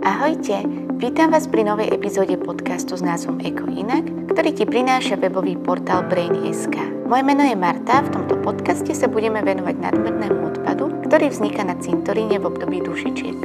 Ahojte, 0.00 0.64
vítam 0.96 1.28
vás 1.28 1.44
pri 1.44 1.60
novej 1.60 1.92
epizóde 1.92 2.32
podcastu 2.40 2.96
s 2.96 3.04
názvom 3.04 3.36
Eko 3.44 3.68
Inak, 3.68 4.32
ktorý 4.32 4.56
ti 4.56 4.64
prináša 4.64 5.20
webový 5.20 5.60
portál 5.60 6.08
Brain.sk. 6.08 7.04
Moje 7.04 7.20
meno 7.20 7.44
je 7.44 7.52
Marta, 7.52 8.00
v 8.00 8.08
tomto 8.08 8.40
podcaste 8.40 8.96
sa 8.96 9.12
budeme 9.12 9.44
venovať 9.44 9.76
nadmernému 9.76 10.56
odpadu, 10.56 10.88
ktorý 11.04 11.28
vzniká 11.28 11.68
na 11.68 11.76
cintoríne 11.76 12.40
v 12.40 12.48
období 12.48 12.80
dušičiek. 12.80 13.36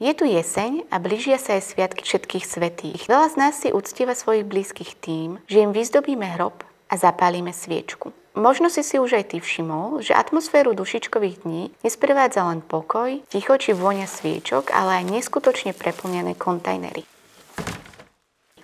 Je 0.00 0.12
tu 0.16 0.24
jeseň 0.24 0.88
a 0.88 0.96
blížia 0.96 1.36
sa 1.36 1.60
aj 1.60 1.76
sviatky 1.76 2.08
všetkých 2.08 2.44
svetých. 2.48 3.00
Veľa 3.04 3.28
z 3.28 3.36
nás 3.36 3.52
si 3.52 3.68
uctieva 3.68 4.16
svojich 4.16 4.48
blízkych 4.48 4.96
tým, 4.96 5.44
že 5.44 5.60
im 5.60 5.76
vyzdobíme 5.76 6.24
hrob 6.40 6.64
a 6.88 6.96
zapálime 6.96 7.52
sviečku. 7.52 8.21
Možno 8.32 8.72
si 8.72 8.80
si 8.80 8.96
už 8.96 9.20
aj 9.20 9.36
ty 9.36 9.38
všimol, 9.44 10.00
že 10.00 10.16
atmosféru 10.16 10.72
dušičkových 10.72 11.44
dní 11.44 11.68
nesprevádza 11.84 12.48
len 12.48 12.64
pokoj, 12.64 13.20
ticho 13.28 13.54
či 13.60 13.76
vôňa 13.76 14.08
sviečok, 14.08 14.72
ale 14.72 15.04
aj 15.04 15.20
neskutočne 15.20 15.76
preplnené 15.76 16.32
kontajnery. 16.32 17.04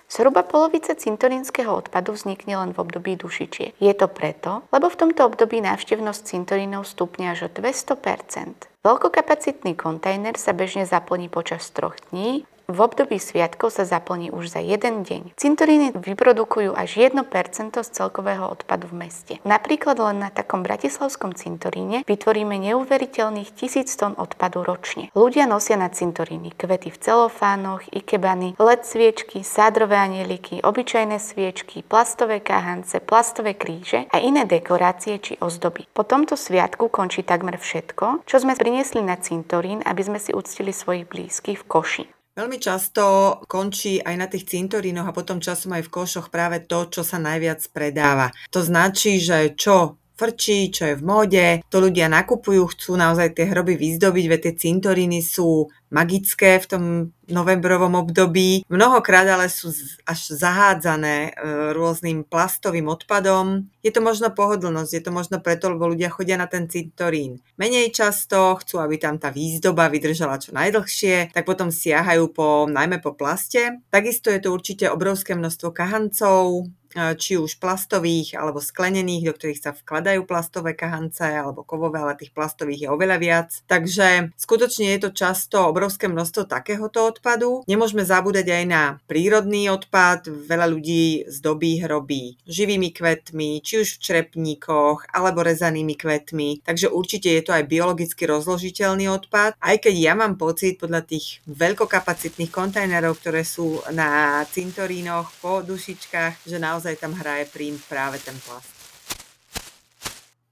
Zhruba 0.09 0.41
polovica 0.41 0.97
cintorínskeho 0.97 1.69
odpadu 1.69 2.17
vznikne 2.17 2.57
len 2.57 2.73
v 2.73 2.81
období 2.81 3.13
dušičie. 3.13 3.77
Je 3.77 3.93
to 3.93 4.09
preto, 4.09 4.65
lebo 4.73 4.89
v 4.89 5.05
tomto 5.05 5.21
období 5.29 5.61
návštevnosť 5.61 6.21
cintorínov 6.25 6.89
stupne 6.89 7.29
až 7.29 7.45
o 7.45 7.49
200%. 7.53 8.73
Veľkokapacitný 8.81 9.77
kontajner 9.77 10.33
sa 10.33 10.57
bežne 10.57 10.89
zaplní 10.89 11.29
počas 11.29 11.69
troch 11.69 11.93
dní 12.09 12.49
v 12.69 12.79
období 12.85 13.17
sviatkov 13.17 13.73
sa 13.73 13.83
zaplní 13.89 14.29
už 14.29 14.53
za 14.53 14.61
jeden 14.61 15.01
deň. 15.01 15.33
Cintoríny 15.33 15.97
vyprodukujú 15.97 16.77
až 16.77 17.01
1% 17.09 17.25
z 17.73 17.89
celkového 17.89 18.45
odpadu 18.45 18.85
v 18.93 19.09
meste. 19.09 19.33
Napríklad 19.41 19.97
len 19.97 20.21
na 20.21 20.29
takom 20.29 20.61
bratislavskom 20.61 21.33
cintoríne 21.33 22.05
vytvoríme 22.05 22.61
neuveriteľných 22.61 23.57
tisíc 23.57 23.89
tón 23.97 24.13
odpadu 24.13 24.61
ročne. 24.61 25.09
Ľudia 25.17 25.49
nosia 25.49 25.81
na 25.81 25.89
cintoríny 25.89 26.53
kvety 26.53 26.93
v 26.93 27.01
celofánoch, 27.01 27.89
ikebany, 27.89 28.53
led 28.61 28.85
sviečky, 28.85 29.41
sádrové 29.41 29.97
anieliky, 29.97 30.61
obyčajné 30.61 31.17
sviečky, 31.17 31.81
plastové 31.81 32.37
káhance, 32.37 33.01
plastové 33.01 33.57
kríže 33.57 34.05
a 34.13 34.21
iné 34.21 34.45
dekorácie 34.45 35.17
či 35.17 35.33
ozdoby. 35.41 35.89
Po 35.89 36.05
tomto 36.05 36.37
sviatku 36.37 36.93
končí 36.93 37.25
takmer 37.25 37.57
všetko, 37.57 38.29
čo 38.29 38.37
sme 38.37 38.53
priniesli 38.53 39.01
na 39.01 39.17
cintorín, 39.17 39.81
aby 39.81 40.01
sme 40.05 40.21
si 40.21 40.29
uctili 40.37 40.69
svojich 40.69 41.09
blízkych 41.09 41.65
v 41.65 41.65
koši. 41.65 42.18
Veľmi 42.39 42.55
často 42.55 43.35
končí 43.51 43.99
aj 43.99 44.15
na 44.15 44.31
tých 44.31 44.47
cintorínoch 44.47 45.11
a 45.11 45.11
potom 45.11 45.43
časom 45.43 45.75
aj 45.75 45.83
v 45.83 45.91
košoch 45.91 46.31
práve 46.31 46.63
to, 46.63 46.87
čo 46.87 47.03
sa 47.03 47.19
najviac 47.19 47.59
predáva. 47.75 48.31
To 48.55 48.63
značí, 48.63 49.19
že 49.19 49.59
čo 49.59 49.99
frčí, 50.19 50.67
čo 50.67 50.91
je 50.91 50.99
v 50.99 51.03
móde, 51.07 51.47
to 51.71 51.79
ľudia 51.79 52.11
nakupujú, 52.11 52.67
chcú 52.75 52.99
naozaj 52.99 53.39
tie 53.39 53.47
hroby 53.47 53.79
vyzdobiť, 53.79 54.25
veď 54.27 54.39
tie 54.43 54.53
cintoríny 54.67 55.23
sú 55.23 55.71
magické 55.89 56.59
v 56.61 56.65
tom 56.69 56.83
novembrovom 57.29 57.97
období. 57.97 58.65
Mnohokrát 58.69 59.25
ale 59.25 59.49
sú 59.49 59.73
až 60.05 60.19
zahádzané 60.33 61.29
e, 61.29 61.31
rôznym 61.73 62.25
plastovým 62.25 62.89
odpadom. 62.89 63.69
Je 63.85 63.93
to 63.93 64.01
možno 64.01 64.29
pohodlnosť, 64.33 64.91
je 64.93 65.03
to 65.05 65.11
možno 65.13 65.37
preto, 65.41 65.69
lebo 65.69 65.89
ľudia 65.89 66.13
chodia 66.13 66.37
na 66.37 66.45
ten 66.45 66.69
cintorín 66.69 67.41
menej 67.57 67.93
často, 67.93 68.57
chcú, 68.61 68.81
aby 68.81 69.01
tam 69.01 69.17
tá 69.17 69.33
výzdoba 69.33 69.89
vydržala 69.89 70.41
čo 70.41 70.53
najdlhšie, 70.53 71.33
tak 71.33 71.45
potom 71.45 71.73
siahajú 71.73 72.33
po, 72.33 72.69
najmä 72.69 73.01
po 73.01 73.13
plaste. 73.13 73.81
Takisto 73.89 74.29
je 74.29 74.41
to 74.41 74.53
určite 74.53 74.85
obrovské 74.89 75.33
množstvo 75.33 75.73
kahancov, 75.73 76.69
či 76.93 77.37
už 77.37 77.61
plastových 77.61 78.35
alebo 78.35 78.59
sklenených, 78.59 79.29
do 79.29 79.33
ktorých 79.35 79.61
sa 79.61 79.71
vkladajú 79.73 80.25
plastové 80.25 80.73
kahance 80.73 81.23
alebo 81.23 81.61
kovové, 81.61 82.01
ale 82.01 82.19
tých 82.19 82.33
plastových 82.33 82.85
je 82.85 82.89
oveľa 82.89 83.17
viac. 83.19 83.49
Takže 83.69 84.33
skutočne 84.37 84.97
je 84.97 84.99
to 85.05 85.09
často 85.13 85.69
obrovské 85.69 86.09
množstvo 86.09 86.49
takéhoto 86.49 87.05
odpadu. 87.05 87.63
Nemôžeme 87.69 88.01
zabúdať 88.01 88.47
aj 88.49 88.63
na 88.65 88.83
prírodný 89.05 89.69
odpad. 89.69 90.27
Veľa 90.27 90.67
ľudí 90.69 91.29
zdobí 91.29 91.83
hroby 91.85 92.39
živými 92.47 92.89
kvetmi, 92.91 93.61
či 93.61 93.85
už 93.85 93.99
v 93.99 94.01
črepníkoch 94.01 95.13
alebo 95.13 95.45
rezanými 95.45 95.93
kvetmi. 95.93 96.65
Takže 96.65 96.89
určite 96.89 97.29
je 97.29 97.43
to 97.45 97.51
aj 97.53 97.69
biologicky 97.69 98.25
rozložiteľný 98.25 99.07
odpad. 99.11 99.55
Aj 99.59 99.75
keď 99.77 99.95
ja 99.95 100.13
mám 100.17 100.35
pocit 100.39 100.81
podľa 100.81 101.05
tých 101.05 101.43
veľkokapacitných 101.45 102.51
kontajnerov, 102.51 103.19
ktoré 103.19 103.45
sú 103.45 103.83
na 103.93 104.41
cintorínoch 104.49 105.31
po 105.43 105.61
dušičkách, 105.61 106.47
že 106.47 106.57
naozaj 106.57 106.78
naozaj 106.79 106.95
tam 106.95 107.11
hraje 107.11 107.43
prím 107.51 107.75
práve 107.91 108.23
ten 108.23 108.39
plast. 108.39 108.71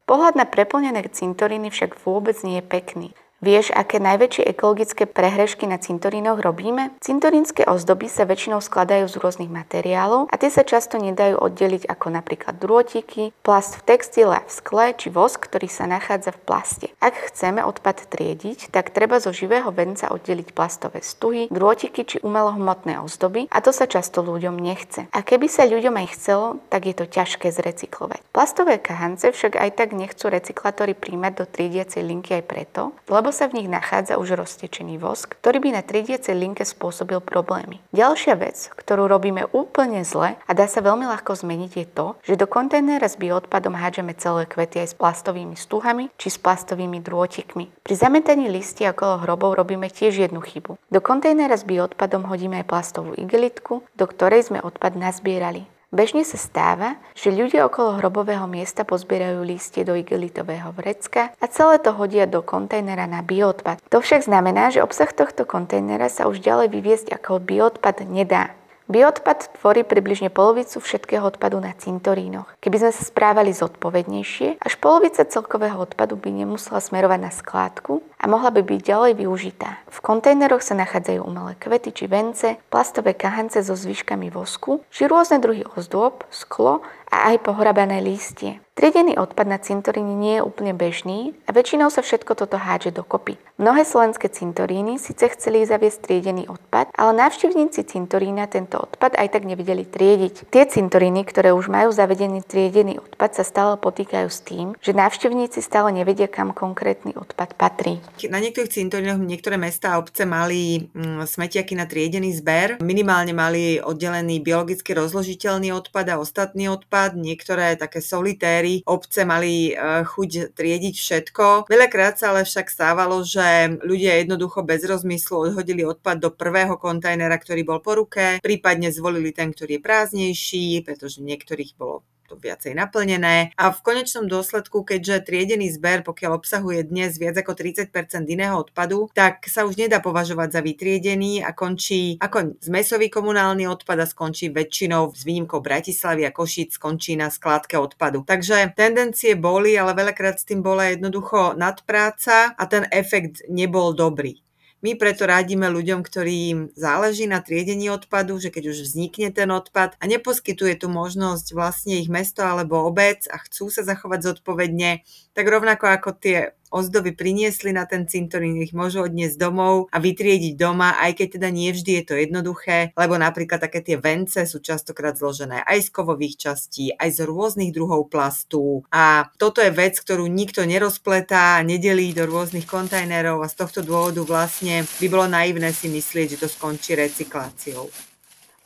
Pohľad 0.03 0.35
na 0.35 0.43
preplnené 0.43 1.07
cintoríny 1.07 1.71
však 1.71 2.03
vôbec 2.03 2.35
nie 2.43 2.59
je 2.59 2.67
pekný. 2.67 3.09
Vieš, 3.37 3.69
aké 3.69 4.01
najväčšie 4.01 4.49
ekologické 4.49 5.05
prehrešky 5.05 5.69
na 5.69 5.77
cintorínoch 5.77 6.41
robíme? 6.41 6.97
Cintorínske 6.97 7.69
ozdoby 7.69 8.09
sa 8.09 8.25
väčšinou 8.25 8.65
skladajú 8.65 9.05
z 9.05 9.15
rôznych 9.21 9.53
materiálov 9.53 10.33
a 10.33 10.35
tie 10.41 10.49
sa 10.49 10.65
často 10.65 10.97
nedajú 10.97 11.37
oddeliť 11.37 11.85
ako 11.85 12.17
napríklad 12.17 12.57
drôtiky, 12.57 13.29
plast 13.45 13.77
v 13.77 13.93
textile 13.93 14.41
v 14.41 14.49
skle 14.49 14.85
či 14.97 15.13
vosk, 15.13 15.37
ktorý 15.37 15.69
sa 15.69 15.85
nachádza 15.85 16.33
v 16.33 16.41
plaste. 16.49 16.87
Ak 16.97 17.13
chceme 17.29 17.61
odpad 17.61 18.09
triediť, 18.09 18.73
tak 18.73 18.89
treba 18.89 19.21
zo 19.21 19.29
živého 19.29 19.69
venca 19.69 20.09
oddeliť 20.09 20.57
plastové 20.57 21.05
stuhy, 21.05 21.45
drôtiky 21.53 22.09
či 22.09 22.17
umelohmotné 22.25 22.97
ozdoby 23.05 23.45
a 23.53 23.61
to 23.61 23.69
sa 23.69 23.85
často 23.85 24.25
ľuďom 24.25 24.57
nechce. 24.57 25.05
A 25.13 25.21
keby 25.21 25.45
sa 25.45 25.69
ľuďom 25.69 25.93
aj 25.93 26.07
chcelo, 26.17 26.57
tak 26.73 26.89
je 26.89 26.95
to 26.97 27.05
ťažké 27.05 27.53
zrecyklovať. 27.53 28.25
Plastové 28.33 28.81
kahance 28.81 29.29
však 29.29 29.61
aj 29.61 29.69
tak 29.77 29.93
nechcú 29.93 30.25
recyklátory 30.25 30.97
príjmať 30.97 31.33
do 31.37 31.45
triediacej 31.45 32.01
linky 32.01 32.41
aj 32.41 32.43
preto, 32.49 32.97
lebo 33.05 33.26
lebo 33.27 33.35
sa 33.35 33.51
v 33.51 33.59
nich 33.59 33.67
nachádza 33.67 34.15
už 34.15 34.39
roztečený 34.39 35.03
vosk, 35.03 35.35
ktorý 35.43 35.59
by 35.59 35.69
na 35.75 35.83
triediacej 35.83 36.31
linke 36.31 36.63
spôsobil 36.63 37.19
problémy. 37.19 37.83
Ďalšia 37.91 38.39
vec, 38.39 38.71
ktorú 38.71 39.03
robíme 39.11 39.51
úplne 39.51 40.07
zle 40.07 40.39
a 40.39 40.51
dá 40.55 40.63
sa 40.63 40.79
veľmi 40.79 41.03
ľahko 41.11 41.35
zmeniť 41.35 41.71
je 41.75 41.85
to, 41.91 42.07
že 42.23 42.39
do 42.39 42.47
kontajnera 42.47 43.03
s 43.03 43.19
bioodpadom 43.19 43.75
hádžeme 43.75 44.15
celé 44.15 44.47
kvety 44.47 44.79
aj 44.79 44.95
s 44.95 44.95
plastovými 44.95 45.59
stuhami 45.59 46.07
či 46.15 46.31
s 46.31 46.39
plastovými 46.39 47.03
drôtikmi. 47.03 47.67
Pri 47.83 47.95
zametaní 47.99 48.47
listia 48.47 48.95
okolo 48.95 49.27
hrobov 49.27 49.59
robíme 49.59 49.91
tiež 49.91 50.23
jednu 50.23 50.39
chybu. 50.39 50.79
Do 50.87 51.03
kontajnera 51.03 51.59
s 51.59 51.67
bioodpadom 51.67 52.31
hodíme 52.31 52.63
aj 52.63 52.71
plastovú 52.71 53.11
igelitku, 53.11 53.83
do 53.99 54.05
ktorej 54.07 54.47
sme 54.47 54.63
odpad 54.63 54.95
nazbierali. 54.95 55.67
Bežne 55.87 56.27
sa 56.27 56.35
stáva, 56.35 56.99
že 57.15 57.31
ľudia 57.31 57.63
okolo 57.63 58.03
hrobového 58.03 58.43
miesta 58.43 58.83
pozbierajú 58.83 59.39
lístie 59.39 59.87
do 59.87 59.95
igelitového 59.95 60.75
vrecka 60.75 61.31
a 61.39 61.45
celé 61.47 61.79
to 61.79 61.95
hodia 61.95 62.27
do 62.27 62.43
kontajnera 62.43 63.07
na 63.07 63.23
bioodpad. 63.23 63.79
To 63.87 64.03
však 64.03 64.27
znamená, 64.27 64.67
že 64.67 64.83
obsah 64.83 65.07
tohto 65.07 65.47
kontajnera 65.47 66.11
sa 66.11 66.27
už 66.27 66.43
ďalej 66.43 66.75
vyviezť 66.75 67.07
ako 67.15 67.39
bioodpad 67.39 68.03
nedá. 68.03 68.51
Bioodpad 68.87 69.59
tvorí 69.59 69.83
približne 69.83 70.31
polovicu 70.31 70.79
všetkého 70.79 71.23
odpadu 71.23 71.59
na 71.59 71.75
cintorínoch. 71.75 72.47
Keby 72.63 72.87
sme 72.87 72.91
sa 72.95 73.03
správali 73.03 73.51
zodpovednejšie, 73.51 74.63
až 74.63 74.73
polovica 74.79 75.27
celkového 75.27 75.75
odpadu 75.75 76.15
by 76.15 76.31
nemusela 76.31 76.79
smerovať 76.79 77.19
na 77.19 77.31
skládku 77.31 77.99
a 78.17 78.25
mohla 78.25 78.49
by 78.49 78.65
byť 78.65 78.81
ďalej 78.81 79.13
využitá. 79.21 79.81
V 79.93 79.99
kontajneroch 80.01 80.65
sa 80.65 80.73
nachádzajú 80.73 81.21
umelé 81.21 81.53
kvety 81.61 81.93
či 81.93 82.05
vence, 82.09 82.57
plastové 82.73 83.13
kahance 83.13 83.61
so 83.61 83.77
zvyškami 83.77 84.33
vosku, 84.33 84.81
či 84.89 85.05
rôzne 85.05 85.37
druhy 85.37 85.63
ozdôb, 85.77 86.25
sklo 86.33 86.81
a 87.07 87.31
aj 87.31 87.45
pohrabané 87.45 88.03
lístie. 88.03 88.59
Triedený 88.77 89.17
odpad 89.17 89.49
na 89.49 89.57
cintoríne 89.57 90.13
nie 90.13 90.37
je 90.37 90.45
úplne 90.45 90.69
bežný 90.77 91.33
a 91.49 91.55
väčšinou 91.55 91.89
sa 91.89 92.05
všetko 92.05 92.37
toto 92.37 92.61
hádže 92.61 92.93
dokopy. 92.93 93.33
Mnohé 93.57 93.81
slovenské 93.81 94.29
cintoríny 94.29 95.01
síce 95.01 95.33
chceli 95.33 95.65
zaviesť 95.65 96.05
triedený 96.05 96.45
odpad, 96.45 96.93
ale 96.93 97.11
návštevníci 97.17 97.89
cintorína 97.89 98.45
tento 98.45 98.77
odpad 98.77 99.17
aj 99.17 99.33
tak 99.33 99.49
nevideli 99.49 99.81
triediť. 99.81 100.53
Tie 100.53 100.63
cintoríny, 100.69 101.25
ktoré 101.25 101.57
už 101.57 101.73
majú 101.73 101.89
zavedený 101.89 102.45
triedený 102.45 103.01
odpad, 103.01 103.33
sa 103.33 103.41
stále 103.41 103.81
potýkajú 103.81 104.29
s 104.29 104.45
tým, 104.45 104.67
že 104.77 104.93
návštevníci 104.93 105.57
stále 105.57 105.89
nevedia, 105.89 106.29
kam 106.29 106.53
konkrétny 106.53 107.17
odpad 107.17 107.57
patrí. 107.57 107.97
Na 108.27 108.41
niektorých 108.41 108.73
cintorínoch 108.73 109.21
niektoré 109.21 109.61
mesta 109.61 109.93
a 109.93 109.99
obce 110.01 110.25
mali 110.25 110.89
mm, 110.89 111.23
smetiaky 111.27 111.77
na 111.77 111.85
triedený 111.85 112.33
zber, 112.33 112.81
minimálne 112.81 113.31
mali 113.31 113.77
oddelený 113.77 114.41
biologicky 114.41 114.97
rozložiteľný 114.97 115.69
odpad 115.69 116.15
a 116.15 116.19
ostatný 116.21 116.67
odpad, 116.71 117.13
niektoré 117.13 117.77
také 117.77 118.01
solitéry 118.01 118.81
obce 118.89 119.21
mali 119.21 119.71
e, 119.71 120.03
chuť 120.03 120.57
triediť 120.57 120.95
všetko. 120.97 121.69
Veľakrát 121.69 122.17
sa 122.17 122.33
ale 122.33 122.47
však 122.47 122.73
stávalo, 122.73 123.21
že 123.21 123.77
ľudia 123.85 124.17
jednoducho 124.19 124.65
bez 124.65 124.81
rozmyslu 124.83 125.53
odhodili 125.53 125.85
odpad 125.85 126.17
do 126.17 126.29
prvého 126.33 126.75
kontajnera, 126.75 127.37
ktorý 127.37 127.61
bol 127.63 127.79
po 127.79 127.95
ruke, 127.95 128.41
prípadne 128.41 128.89
zvolili 128.89 129.29
ten, 129.29 129.53
ktorý 129.53 129.77
je 129.77 129.85
prázdnejší, 129.85 130.65
pretože 130.81 131.21
niektorých 131.21 131.77
bolo 131.77 132.01
to 132.27 132.35
viacej 132.35 132.75
naplnené 132.75 133.55
a 133.55 133.71
v 133.71 133.79
konečnom 133.79 134.27
dôsledku, 134.27 134.83
keďže 134.83 135.31
triedený 135.31 135.71
zber, 135.71 136.03
pokiaľ 136.03 136.43
obsahuje 136.43 136.83
dnes 136.83 137.15
viac 137.15 137.39
ako 137.39 137.55
30% 137.55 137.87
iného 138.27 138.59
odpadu, 138.59 139.07
tak 139.15 139.47
sa 139.47 139.63
už 139.63 139.79
nedá 139.79 140.03
považovať 140.03 140.59
za 140.59 140.61
vytriedený 140.61 141.41
a 141.47 141.55
končí 141.55 142.19
ako 142.19 142.59
zmesový 142.59 143.07
komunálny 143.07 143.63
odpad 143.71 144.03
a 144.03 144.07
skončí 144.07 144.51
väčšinou 144.51 145.15
s 145.15 145.23
výnimkou 145.23 145.63
Bratislavy 145.63 146.27
a 146.27 146.35
Košíc 146.35 146.75
skončí 146.75 147.15
na 147.15 147.31
skládke 147.31 147.79
odpadu. 147.79 148.27
Takže 148.27 148.75
tendencie 148.75 149.39
boli, 149.39 149.79
ale 149.79 149.95
veľakrát 149.95 150.35
s 150.35 150.47
tým 150.47 150.59
bola 150.59 150.91
jednoducho 150.91 151.55
nadpráca 151.55 152.51
a 152.53 152.63
ten 152.67 152.83
efekt 152.91 153.47
nebol 153.47 153.95
dobrý. 153.95 154.46
My 154.77 154.93
preto 154.93 155.25
radíme 155.25 155.65
ľuďom, 155.73 156.05
ktorým 156.05 156.69
záleží 156.77 157.25
na 157.25 157.41
triedení 157.41 157.89
odpadu, 157.89 158.37
že 158.37 158.53
keď 158.53 158.77
už 158.77 158.85
vznikne 158.85 159.33
ten 159.33 159.49
odpad 159.49 159.97
a 159.97 160.03
neposkytuje 160.05 160.77
tu 160.77 160.87
možnosť 160.93 161.57
vlastne 161.57 161.97
ich 161.97 162.13
mesto 162.13 162.45
alebo 162.45 162.85
obec 162.85 163.25
a 163.33 163.41
chcú 163.41 163.73
sa 163.73 163.81
zachovať 163.81 164.37
zodpovedne, 164.37 165.01
tak 165.33 165.45
rovnako 165.49 165.89
ako 165.89 166.09
tie 166.21 166.56
ozdoby 166.69 167.15
priniesli 167.15 167.71
na 167.71 167.87
ten 167.87 168.07
cintorín, 168.07 168.59
ich 168.59 168.75
môžu 168.75 169.05
odniesť 169.05 169.39
domov 169.39 169.87
a 169.93 169.97
vytriediť 169.97 170.53
doma, 170.59 170.99
aj 170.99 171.21
keď 171.21 171.27
teda 171.39 171.49
nie 171.51 171.69
vždy 171.71 171.91
je 172.01 172.03
to 172.03 172.15
jednoduché, 172.19 172.77
lebo 172.93 173.15
napríklad 173.15 173.63
také 173.63 173.83
tie 173.83 173.97
vence 173.97 174.43
sú 174.45 174.59
častokrát 174.59 175.15
zložené 175.15 175.63
aj 175.63 175.87
z 175.87 175.89
kovových 175.93 176.35
častí, 176.37 176.91
aj 176.95 177.09
z 177.17 177.19
rôznych 177.27 177.71
druhov 177.71 178.11
plastu 178.11 178.83
a 178.91 179.29
toto 179.39 179.63
je 179.63 179.71
vec, 179.71 179.97
ktorú 179.97 180.27
nikto 180.27 180.63
nerozpletá, 180.67 181.59
nedelí 181.63 182.11
do 182.11 182.27
rôznych 182.27 182.67
kontajnerov 182.67 183.41
a 183.43 183.51
z 183.51 183.55
tohto 183.57 183.79
dôvodu 183.81 184.21
vlastne 184.23 184.83
by 184.99 185.07
bolo 185.07 185.25
naivné 185.31 185.71
si 185.71 185.87
myslieť, 185.87 186.35
že 186.35 186.41
to 186.43 186.47
skončí 186.51 186.93
recykláciou. 186.95 187.87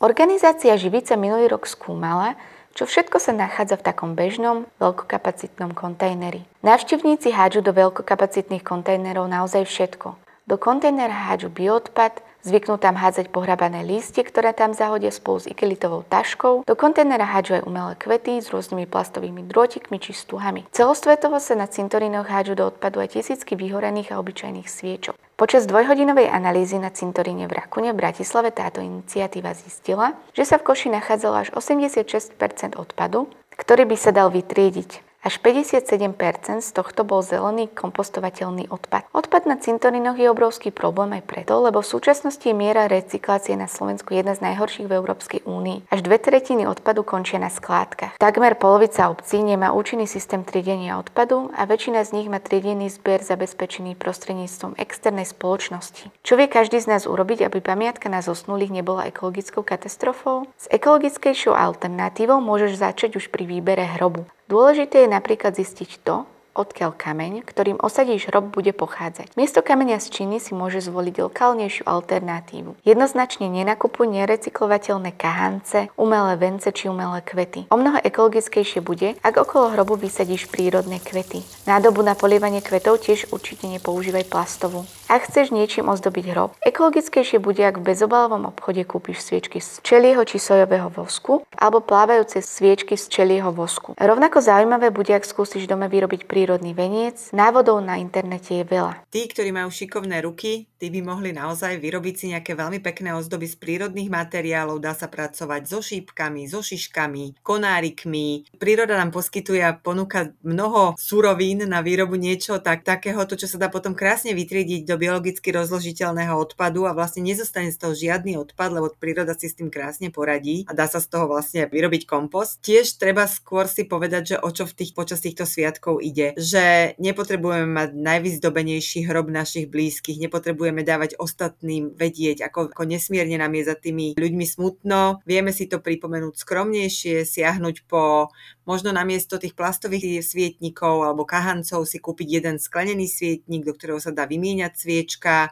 Organizácia 0.02 0.74
Živice 0.74 1.14
minulý 1.14 1.46
rok 1.46 1.70
skúmala, 1.70 2.34
čo 2.72 2.88
všetko 2.88 3.20
sa 3.20 3.36
nachádza 3.36 3.76
v 3.78 3.86
takom 3.86 4.16
bežnom, 4.16 4.64
veľkokapacitnom 4.80 5.76
kontajneri. 5.76 6.42
Návštevníci 6.64 7.30
hádžu 7.32 7.60
do 7.60 7.76
veľkokapacitných 7.76 8.64
kontajnerov 8.64 9.28
naozaj 9.28 9.68
všetko. 9.68 10.16
Do 10.48 10.56
kontajnera 10.58 11.30
hádžu 11.30 11.52
bioodpad, 11.52 12.18
Zvyknú 12.42 12.74
tam 12.74 12.98
hádzať 12.98 13.30
pohrabané 13.30 13.86
lístie, 13.86 14.26
ktoré 14.26 14.50
tam 14.50 14.74
zahodia 14.74 15.14
spolu 15.14 15.38
s 15.38 15.46
ikelitovou 15.46 16.02
taškou. 16.02 16.66
Do 16.66 16.74
kontajnera 16.74 17.22
hádžu 17.22 17.62
aj 17.62 17.66
umelé 17.70 17.94
kvety 17.94 18.42
s 18.42 18.50
rôznymi 18.50 18.90
plastovými 18.90 19.46
drôtikmi 19.46 20.02
či 20.02 20.10
stuhami. 20.10 20.66
Celosvetovo 20.74 21.38
sa 21.38 21.54
na 21.54 21.70
cintorínoch 21.70 22.26
hádžu 22.26 22.58
do 22.58 22.66
odpadu 22.66 22.98
aj 22.98 23.14
tisícky 23.14 23.54
vyhorených 23.54 24.10
a 24.10 24.18
obyčajných 24.18 24.66
sviečok. 24.66 25.14
Počas 25.38 25.70
dvojhodinovej 25.70 26.34
analýzy 26.34 26.82
na 26.82 26.90
cintoríne 26.90 27.46
v 27.46 27.62
Rakune 27.62 27.94
v 27.94 28.02
Bratislave 28.02 28.50
táto 28.50 28.82
iniciatíva 28.82 29.54
zistila, 29.54 30.18
že 30.34 30.42
sa 30.42 30.58
v 30.58 30.66
koši 30.66 30.90
nachádzalo 30.90 31.46
až 31.46 31.48
86% 31.54 32.34
odpadu, 32.74 33.30
ktorý 33.54 33.86
by 33.86 33.94
sa 33.94 34.10
dal 34.10 34.34
vytriediť. 34.34 35.11
Až 35.22 35.38
57% 35.38 36.18
z 36.66 36.70
tohto 36.74 37.06
bol 37.06 37.22
zelený 37.22 37.70
kompostovateľný 37.70 38.66
odpad. 38.74 39.06
Odpad 39.14 39.46
na 39.46 39.54
cintorinoch 39.54 40.18
je 40.18 40.26
obrovský 40.26 40.74
problém 40.74 41.14
aj 41.14 41.30
preto, 41.30 41.62
lebo 41.62 41.78
v 41.78 41.86
súčasnosti 41.94 42.42
je 42.42 42.50
miera 42.50 42.90
recyklácie 42.90 43.54
na 43.54 43.70
Slovensku 43.70 44.18
jedna 44.18 44.34
z 44.34 44.42
najhorších 44.50 44.90
v 44.90 44.98
Európskej 44.98 45.40
únii. 45.46 45.94
Až 45.94 46.02
dve 46.02 46.18
tretiny 46.18 46.66
odpadu 46.66 47.06
končia 47.06 47.38
na 47.38 47.54
skládkach. 47.54 48.18
Takmer 48.18 48.58
polovica 48.58 49.14
obcí 49.14 49.38
nemá 49.46 49.70
účinný 49.70 50.10
systém 50.10 50.42
triedenia 50.42 50.98
odpadu 50.98 51.54
a 51.54 51.70
väčšina 51.70 52.02
z 52.02 52.18
nich 52.18 52.26
má 52.26 52.42
triedený 52.42 52.90
zber 52.90 53.22
zabezpečený 53.22 53.94
prostredníctvom 53.94 54.74
externej 54.74 55.30
spoločnosti. 55.30 56.10
Čo 56.26 56.34
vie 56.34 56.50
každý 56.50 56.82
z 56.82 56.98
nás 56.98 57.06
urobiť, 57.06 57.46
aby 57.46 57.62
pamiatka 57.62 58.10
na 58.10 58.26
zosnulých 58.26 58.74
nebola 58.74 59.06
ekologickou 59.06 59.62
katastrofou? 59.62 60.50
S 60.58 60.66
ekologickejšou 60.66 61.54
alternatívou 61.54 62.42
môžeš 62.42 62.74
začať 62.74 63.22
už 63.22 63.30
pri 63.30 63.46
výbere 63.46 63.86
hrobu. 63.86 64.26
Dôležité 64.52 65.08
je 65.08 65.16
napríklad 65.16 65.56
zistiť 65.56 66.04
to, 66.04 66.28
odkiaľ 66.52 66.94
kameň, 66.96 67.42
ktorým 67.44 67.80
osadíš 67.80 68.28
hrob, 68.28 68.52
bude 68.52 68.70
pochádzať. 68.76 69.32
Miesto 69.34 69.64
kameňa 69.64 69.98
z 69.98 70.06
Číny 70.12 70.36
si 70.38 70.52
môže 70.52 70.84
zvoliť 70.84 71.24
lokálnejšiu 71.24 71.84
alternatívu. 71.88 72.76
Jednoznačne 72.84 73.48
nenakupuj 73.48 74.06
nerecyklovateľné 74.08 75.16
kahance, 75.16 75.88
umelé 75.96 76.36
vence 76.36 76.68
či 76.68 76.92
umelé 76.92 77.24
kvety. 77.24 77.66
O 77.72 77.80
mnoho 77.80 77.98
ekologickejšie 78.04 78.84
bude, 78.84 79.16
ak 79.24 79.34
okolo 79.40 79.72
hrobu 79.72 79.96
vysadíš 79.96 80.48
prírodné 80.52 81.00
kvety. 81.00 81.44
Nádobu 81.64 82.04
na 82.04 82.12
polievanie 82.12 82.60
kvetov 82.60 83.00
tiež 83.00 83.32
určite 83.32 83.64
nepoužívaj 83.68 84.28
plastovú. 84.28 84.84
Ak 85.12 85.28
chceš 85.28 85.52
niečím 85.52 85.92
ozdobiť 85.92 86.24
hrob, 86.32 86.56
ekologickejšie 86.64 87.36
bude, 87.36 87.60
ak 87.60 87.84
v 87.84 87.92
bezobalovom 87.92 88.48
obchode 88.48 88.80
kúpiš 88.88 89.20
sviečky 89.20 89.60
z 89.60 89.84
čelieho 89.84 90.24
či 90.24 90.40
sojového 90.40 90.88
vosku 90.88 91.44
alebo 91.52 91.84
plávajúce 91.84 92.40
sviečky 92.40 92.96
z 92.96 93.12
čelieho 93.12 93.52
vosku. 93.52 93.92
Rovnako 94.00 94.40
zaujímavé 94.40 94.88
bude, 94.88 95.12
ak 95.12 95.28
skúsiš 95.28 95.68
doma 95.68 95.92
vyrobiť 95.92 96.24
prírodný 96.42 96.74
veniec. 96.74 97.30
Návodov 97.30 97.78
na 97.86 98.02
internete 98.02 98.50
je 98.58 98.64
veľa. 98.66 99.06
Tí, 99.14 99.30
ktorí 99.30 99.54
majú 99.54 99.70
šikovné 99.70 100.26
ruky, 100.26 100.66
tí 100.82 100.90
by 100.90 100.98
mohli 101.06 101.30
naozaj 101.30 101.78
vyrobiť 101.78 102.14
si 102.18 102.26
nejaké 102.34 102.58
veľmi 102.58 102.82
pekné 102.82 103.14
ozdoby 103.14 103.46
z 103.46 103.54
prírodných 103.62 104.10
materiálov. 104.10 104.82
Dá 104.82 104.90
sa 104.90 105.06
pracovať 105.06 105.70
so 105.70 105.78
šípkami, 105.78 106.50
so 106.50 106.58
šiškami, 106.58 107.38
konárikmi. 107.46 108.50
Príroda 108.58 108.98
nám 108.98 109.14
poskytuje 109.14 109.62
a 109.62 109.78
ponúka 109.78 110.34
mnoho 110.42 110.98
surovín 110.98 111.62
na 111.62 111.78
výrobu 111.78 112.18
niečo 112.18 112.58
tak, 112.58 112.82
takéhoto, 112.82 113.38
čo 113.38 113.46
sa 113.46 113.62
dá 113.62 113.70
potom 113.70 113.94
krásne 113.94 114.34
vytriediť 114.34 114.82
do 114.82 114.98
biologicky 114.98 115.54
rozložiteľného 115.54 116.34
odpadu 116.34 116.90
a 116.90 116.96
vlastne 116.98 117.22
nezostane 117.22 117.70
z 117.70 117.78
toho 117.78 117.94
žiadny 117.94 118.34
odpad, 118.34 118.74
lebo 118.74 118.90
príroda 118.98 119.38
si 119.38 119.46
s 119.46 119.54
tým 119.54 119.70
krásne 119.70 120.10
poradí 120.10 120.66
a 120.66 120.74
dá 120.74 120.90
sa 120.90 120.98
z 120.98 121.06
toho 121.06 121.30
vlastne 121.30 121.70
vyrobiť 121.70 122.02
kompost. 122.02 122.58
Tiež 122.66 122.98
treba 122.98 123.30
skôr 123.30 123.70
si 123.70 123.86
povedať, 123.86 124.34
že 124.34 124.36
o 124.42 124.50
čo 124.50 124.66
v 124.66 124.74
tých, 124.74 124.90
počas 124.98 125.22
týchto 125.22 125.46
sviatkov 125.46 126.02
ide. 126.02 126.31
Že 126.36 126.96
nepotrebujeme 126.98 127.68
mať 127.68 127.90
najvyzdobenejší 127.96 129.08
hrob 129.08 129.28
našich 129.28 129.68
blízkych, 129.68 130.20
nepotrebujeme 130.22 130.82
dávať 130.82 131.16
ostatným 131.20 131.92
vedieť, 131.94 132.46
ako, 132.46 132.72
ako 132.72 132.82
nesmierne 132.88 133.38
nám 133.40 133.52
je 133.56 133.64
za 133.68 133.76
tými 133.76 134.14
ľuďmi 134.16 134.46
smutno. 134.46 135.24
Vieme 135.28 135.50
si 135.54 135.68
to 135.68 135.78
pripomenúť 135.78 136.34
skromnejšie, 136.38 137.22
siahnuť 137.22 137.86
po 137.86 138.32
možno 138.68 138.94
namiesto 138.94 139.38
tých 139.38 139.58
plastových 139.58 140.22
svietnikov 140.22 141.02
alebo 141.02 141.26
kahancov 141.26 141.84
si 141.84 141.98
kúpiť 141.98 142.28
jeden 142.42 142.56
sklenený 142.62 143.10
svietnik, 143.10 143.66
do 143.66 143.74
ktorého 143.74 143.98
sa 143.98 144.14
dá 144.14 144.24
vymieňať 144.28 144.72
sviečka, 144.74 145.50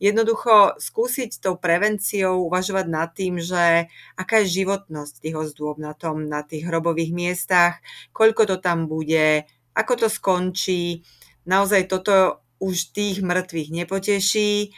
jednoducho 0.00 0.80
skúsiť 0.80 1.44
tou 1.44 1.60
prevenciou 1.60 2.48
uvažovať 2.48 2.86
nad 2.88 3.12
tým, 3.12 3.36
že 3.38 3.86
aká 4.16 4.42
je 4.42 4.64
životnosť 4.64 5.14
tých 5.20 5.36
ozdôb 5.36 5.76
na, 5.76 5.92
tom, 5.92 6.24
na 6.26 6.40
tých 6.40 6.66
hrobových 6.66 7.12
miestach, 7.12 7.84
koľko 8.16 8.48
to 8.48 8.56
tam 8.58 8.88
bude, 8.88 9.44
ako 9.74 10.06
to 10.06 10.08
skončí. 10.08 11.02
Naozaj 11.46 11.88
toto 11.88 12.44
už 12.60 12.92
tých 12.92 13.24
mŕtvych 13.24 13.68
nepoteší 13.72 14.74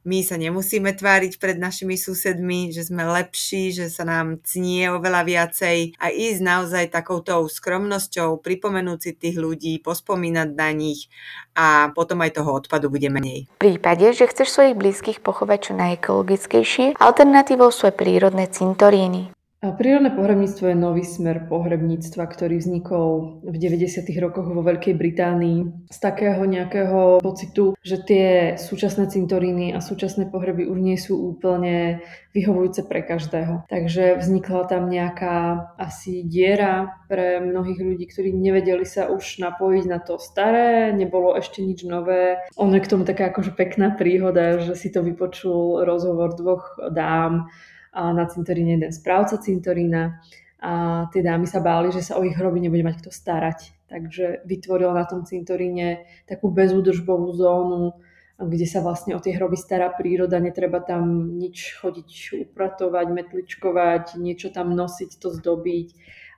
my 0.00 0.24
sa 0.24 0.40
nemusíme 0.40 0.96
tváriť 0.96 1.36
pred 1.36 1.60
našimi 1.60 2.00
susedmi, 2.00 2.72
že 2.72 2.88
sme 2.88 3.04
lepší, 3.04 3.68
že 3.68 3.92
sa 3.92 4.08
nám 4.08 4.40
cnie 4.40 4.88
oveľa 4.88 5.28
viacej 5.28 6.00
a 6.00 6.08
ísť 6.08 6.40
naozaj 6.40 6.84
takouto 6.88 7.44
skromnosťou, 7.44 8.40
pripomenúť 8.40 8.98
si 8.98 9.10
tých 9.12 9.36
ľudí, 9.36 9.76
pospomínať 9.84 10.48
na 10.56 10.72
nich 10.72 11.12
a 11.52 11.92
potom 11.92 12.24
aj 12.24 12.40
toho 12.40 12.50
odpadu 12.64 12.88
bude 12.88 13.12
menej. 13.12 13.44
V 13.60 13.76
prípade, 13.76 14.16
že 14.16 14.24
chceš 14.24 14.48
svojich 14.48 14.78
blízkych 14.78 15.18
pochovať 15.20 15.58
čo 15.68 15.72
najekologickejšie, 15.76 16.96
alternatívou 16.96 17.68
sú 17.68 17.92
aj 17.92 18.00
prírodné 18.00 18.48
cintoríny. 18.48 19.36
Prírodné 19.60 20.08
pohrebníctvo 20.16 20.72
je 20.72 20.76
nový 20.76 21.04
smer 21.04 21.44
pohrebníctva, 21.44 22.24
ktorý 22.32 22.64
vznikol 22.64 23.44
v 23.44 23.56
90. 23.60 24.08
rokoch 24.16 24.48
vo 24.48 24.64
Veľkej 24.64 24.96
Británii 24.96 25.84
z 25.92 25.98
takého 26.00 26.40
nejakého 26.48 27.20
pocitu, 27.20 27.76
že 27.84 28.00
tie 28.00 28.56
súčasné 28.56 29.12
cintoríny 29.12 29.76
a 29.76 29.84
súčasné 29.84 30.32
pohreby 30.32 30.64
už 30.64 30.80
nie 30.80 30.96
sú 30.96 31.36
úplne 31.36 32.00
vyhovujúce 32.32 32.88
pre 32.88 33.04
každého. 33.04 33.68
Takže 33.68 34.16
vznikla 34.16 34.64
tam 34.64 34.88
nejaká 34.88 35.76
asi 35.76 36.24
diera 36.24 36.96
pre 37.04 37.44
mnohých 37.44 37.84
ľudí, 37.84 38.08
ktorí 38.08 38.32
nevedeli 38.32 38.88
sa 38.88 39.12
už 39.12 39.44
napojiť 39.44 39.84
na 39.84 40.00
to 40.00 40.16
staré, 40.16 40.88
nebolo 40.96 41.36
ešte 41.36 41.60
nič 41.60 41.84
nové. 41.84 42.40
Ono 42.56 42.72
je 42.72 42.80
k 42.80 42.90
tomu 42.96 43.04
taká 43.04 43.28
akože 43.28 43.52
pekná 43.52 43.92
príhoda, 43.92 44.56
že 44.56 44.72
si 44.72 44.88
to 44.88 45.04
vypočul 45.04 45.84
rozhovor 45.84 46.32
dvoch 46.32 46.80
dám, 46.96 47.52
na 47.94 48.24
cintoríne 48.26 48.78
jeden 48.78 48.92
správca 48.94 49.38
cintorína 49.38 50.22
a 50.60 51.06
tie 51.10 51.24
dámy 51.24 51.48
sa 51.48 51.64
báli, 51.64 51.90
že 51.90 52.04
sa 52.04 52.20
o 52.20 52.24
ich 52.24 52.36
hroby 52.36 52.60
nebude 52.60 52.84
mať 52.84 53.00
kto 53.00 53.10
starať. 53.10 53.58
Takže 53.90 54.46
vytvoril 54.46 54.92
na 54.94 55.08
tom 55.08 55.26
cintoríne 55.26 56.06
takú 56.28 56.52
bezúdržbovú 56.52 57.32
zónu, 57.34 57.98
kde 58.38 58.66
sa 58.68 58.84
vlastne 58.84 59.16
o 59.16 59.20
tie 59.20 59.34
hroby 59.34 59.58
stará 59.58 59.90
príroda, 59.90 60.38
netreba 60.38 60.78
tam 60.78 61.36
nič 61.36 61.80
chodiť 61.82 62.10
upratovať, 62.52 63.06
metličkovať, 63.10 64.04
niečo 64.16 64.54
tam 64.54 64.72
nosiť, 64.76 65.10
to 65.18 65.28
zdobiť 65.34 65.88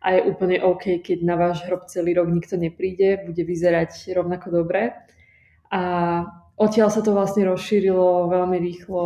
a 0.02 0.18
je 0.18 0.20
úplne 0.26 0.58
OK, 0.58 0.98
keď 0.98 1.18
na 1.22 1.38
váš 1.38 1.62
hrob 1.62 1.86
celý 1.86 2.18
rok 2.18 2.26
nikto 2.26 2.58
nepríde, 2.58 3.22
bude 3.22 3.42
vyzerať 3.46 4.10
rovnako 4.18 4.50
dobre. 4.50 4.98
A 5.70 5.80
Odtiaľ 6.62 6.94
sa 6.94 7.02
to 7.02 7.10
vlastne 7.10 7.42
rozšírilo 7.50 8.30
veľmi 8.30 8.54
rýchlo 8.62 9.02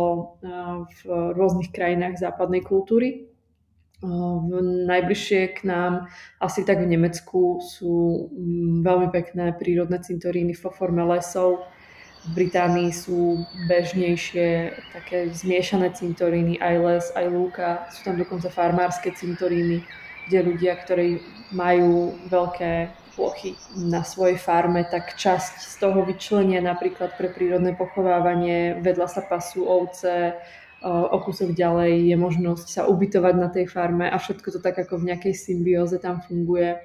v 0.85 0.99
rôznych 1.33 1.73
krajinách 1.73 2.21
západnej 2.21 2.61
kultúry. 2.61 3.33
v 3.97 4.53
najbližšie 4.85 5.57
k 5.57 5.59
nám, 5.65 6.05
asi 6.37 6.61
tak 6.61 6.85
v 6.85 6.93
Nemecku, 6.93 7.57
sú 7.65 8.29
mm, 8.29 8.85
veľmi 8.85 9.09
pekné 9.09 9.57
prírodné 9.57 9.97
cintoríny 9.97 10.53
vo 10.53 10.69
forme 10.69 11.01
lesov. 11.01 11.65
V 12.29 12.37
Británii 12.37 12.93
sú 12.93 13.41
bežnejšie 13.65 14.77
také 14.93 15.33
zmiešané 15.33 15.97
cintoríny, 15.97 16.61
aj 16.61 16.75
les, 16.77 17.05
aj 17.17 17.25
lúka. 17.25 17.89
Sú 17.89 18.05
tam 18.05 18.21
dokonca 18.21 18.53
farmárske 18.53 19.09
cintoríny, 19.17 19.81
kde 20.29 20.45
ľudia, 20.45 20.77
ktorí 20.77 21.25
majú 21.49 22.13
veľké 22.29 22.93
plochy 23.17 23.57
na 23.73 24.05
svojej 24.05 24.37
farme, 24.37 24.85
tak 24.85 25.17
časť 25.17 25.57
z 25.57 25.73
toho 25.81 26.05
vyčlenia 26.05 26.61
napríklad 26.61 27.17
pre 27.17 27.33
prírodné 27.33 27.73
pochovávanie, 27.73 28.77
vedľa 28.77 29.09
sa 29.09 29.25
pasú 29.25 29.65
ovce, 29.65 30.37
o 30.85 31.17
kúsok 31.25 31.57
ďalej 31.57 32.13
je 32.13 32.15
možnosť 32.21 32.67
sa 32.69 32.81
ubytovať 32.85 33.33
na 33.33 33.49
tej 33.49 33.65
farme 33.65 34.05
a 34.05 34.13
všetko 34.21 34.53
to 34.53 34.59
tak 34.61 34.77
ako 34.77 35.01
v 35.01 35.09
nejakej 35.09 35.33
symbióze 35.33 35.97
tam 35.97 36.21
funguje. 36.21 36.77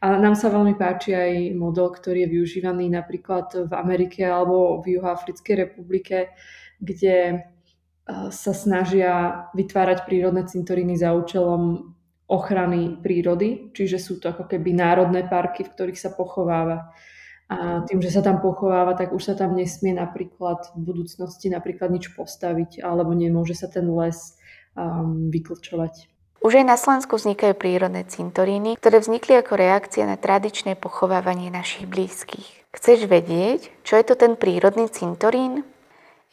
A 0.00 0.16
nám 0.16 0.36
sa 0.36 0.48
veľmi 0.48 0.76
páči 0.76 1.12
aj 1.12 1.52
model, 1.52 1.92
ktorý 1.92 2.24
je 2.24 2.32
využívaný 2.32 2.88
napríklad 2.88 3.68
v 3.68 3.72
Amerike 3.76 4.24
alebo 4.24 4.80
v 4.80 4.96
Juhoafrickej 4.96 5.68
republike, 5.68 6.32
kde 6.80 7.44
sa 8.32 8.52
snažia 8.56 9.44
vytvárať 9.52 10.08
prírodné 10.08 10.48
cintoríny 10.48 10.96
za 10.96 11.12
účelom 11.12 11.95
ochrany 12.26 12.98
prírody, 12.98 13.70
čiže 13.70 14.02
sú 14.02 14.18
to 14.18 14.34
ako 14.34 14.50
keby 14.50 14.74
národné 14.74 15.26
parky, 15.26 15.62
v 15.62 15.72
ktorých 15.72 15.98
sa 15.98 16.10
pochováva. 16.10 16.90
A 17.46 17.86
tým, 17.86 18.02
že 18.02 18.10
sa 18.10 18.26
tam 18.26 18.42
pochováva, 18.42 18.98
tak 18.98 19.14
už 19.14 19.22
sa 19.22 19.34
tam 19.38 19.54
nesmie 19.54 19.94
napríklad 19.94 20.74
v 20.74 20.80
budúcnosti 20.82 21.46
napríklad 21.46 21.94
nič 21.94 22.10
postaviť, 22.18 22.82
alebo 22.82 23.14
nemôže 23.14 23.54
sa 23.54 23.70
ten 23.70 23.86
les 23.86 24.34
um, 24.74 25.30
vyklčovať. 25.30 26.10
Už 26.42 26.62
aj 26.62 26.66
na 26.66 26.74
Slovensku 26.74 27.14
vznikajú 27.14 27.54
prírodné 27.54 28.02
cintoríny, 28.02 28.74
ktoré 28.78 28.98
vznikli 28.98 29.38
ako 29.38 29.54
reakcia 29.54 30.10
na 30.10 30.18
tradičné 30.18 30.74
pochovávanie 30.74 31.54
našich 31.54 31.86
blízkych. 31.86 32.66
Chceš 32.74 33.06
vedieť, 33.06 33.70
čo 33.86 33.94
je 33.94 34.04
to 34.04 34.18
ten 34.18 34.34
prírodný 34.34 34.90
cintorín? 34.90 35.62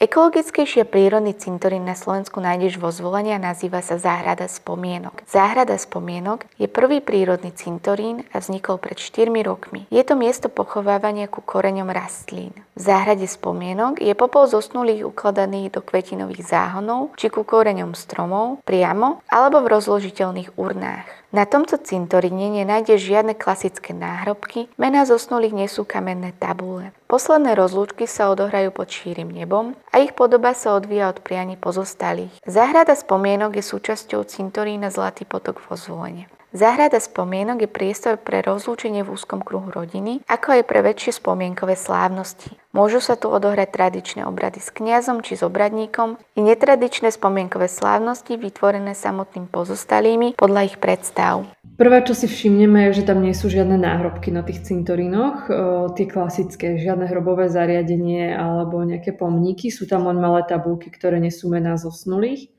Ekologickejší 0.04 0.84
a 0.84 0.90
prírodný 0.90 1.32
cintorín 1.32 1.88
na 1.88 1.96
Slovensku 1.96 2.44
nájdeš 2.44 2.76
vo 2.76 2.92
zvolení 2.92 3.32
a 3.32 3.40
nazýva 3.40 3.80
sa 3.80 3.96
Záhrada 3.96 4.52
spomienok. 4.52 5.24
Záhrada 5.24 5.80
spomienok 5.80 6.44
je 6.60 6.68
prvý 6.68 7.00
prírodný 7.00 7.56
cintorín 7.56 8.28
a 8.36 8.44
vznikol 8.44 8.84
pred 8.84 9.00
4 9.00 9.32
rokmi. 9.48 9.88
Je 9.88 10.04
to 10.04 10.20
miesto 10.20 10.52
pochovávania 10.52 11.32
ku 11.32 11.40
koreňom 11.40 11.88
rastlín. 11.88 12.52
V 12.76 12.82
záhrade 12.84 13.24
spomienok 13.24 14.04
je 14.04 14.12
popol 14.12 14.44
zosnulých 14.52 15.08
ukladaných 15.08 15.80
do 15.80 15.80
kvetinových 15.80 16.52
záhonov 16.52 17.16
či 17.16 17.32
ku 17.32 17.48
koreňom 17.48 17.96
stromov 17.96 18.60
priamo 18.68 19.24
alebo 19.32 19.64
v 19.64 19.72
rozložiteľných 19.72 20.60
urnách. 20.60 21.08
Na 21.34 21.48
tomto 21.48 21.80
cintoríne 21.80 22.52
nenájdeš 22.52 23.10
žiadne 23.10 23.34
klasické 23.34 23.96
náhrobky, 23.96 24.70
mená 24.78 25.02
zosnulých 25.08 25.56
nie 25.56 25.70
sú 25.72 25.82
kamenné 25.82 26.30
tabule. 26.38 26.94
Posledné 27.14 27.54
rozlúčky 27.54 28.10
sa 28.10 28.34
odohrajú 28.34 28.74
pod 28.74 28.90
šírim 28.90 29.30
nebom 29.30 29.78
a 29.94 30.02
ich 30.02 30.18
podoba 30.18 30.58
sa 30.58 30.74
odvíja 30.74 31.14
od 31.14 31.22
prianí 31.22 31.62
pozostalých. 31.62 32.34
Záhrada 32.42 32.98
spomienok 32.98 33.54
je 33.54 33.62
súčasťou 33.62 34.26
cintorína 34.26 34.90
Zlatý 34.90 35.22
potok 35.22 35.62
vo 35.62 35.78
zvolenie. 35.78 36.26
Záhrada 36.54 37.02
spomienok 37.02 37.66
je 37.66 37.70
priestor 37.70 38.22
pre 38.22 38.46
rozlúčenie 38.46 39.02
v 39.02 39.18
úzkom 39.18 39.42
kruhu 39.42 39.74
rodiny, 39.74 40.22
ako 40.30 40.62
aj 40.62 40.64
pre 40.70 40.86
väčšie 40.86 41.18
spomienkové 41.18 41.74
slávnosti. 41.74 42.54
Môžu 42.78 43.02
sa 43.02 43.18
tu 43.18 43.34
odohrať 43.34 43.74
tradičné 43.74 44.22
obrady 44.22 44.62
s 44.62 44.70
kňazom 44.70 45.26
či 45.26 45.34
s 45.34 45.42
obradníkom 45.42 46.22
i 46.38 46.42
netradičné 46.46 47.10
spomienkové 47.10 47.66
slávnosti 47.66 48.38
vytvorené 48.38 48.94
samotným 48.94 49.50
pozostalými 49.50 50.38
podľa 50.38 50.70
ich 50.70 50.78
predstav. 50.78 51.50
Prvé, 51.74 52.06
čo 52.06 52.14
si 52.14 52.30
všimneme, 52.30 52.86
je, 52.94 53.02
že 53.02 53.10
tam 53.10 53.26
nie 53.26 53.34
sú 53.34 53.50
žiadne 53.50 53.82
náhrobky 53.82 54.30
na 54.30 54.46
tých 54.46 54.62
cintorínoch, 54.62 55.50
tie 55.98 56.06
klasické, 56.06 56.78
žiadne 56.78 57.10
hrobové 57.10 57.50
zariadenie 57.50 58.30
alebo 58.30 58.78
nejaké 58.86 59.18
pomníky, 59.18 59.74
sú 59.74 59.90
tam 59.90 60.06
len 60.06 60.22
malé 60.22 60.46
tabulky, 60.46 60.94
ktoré 60.94 61.18
nesú 61.18 61.50
mená 61.50 61.82
zosnulých. 61.82 62.53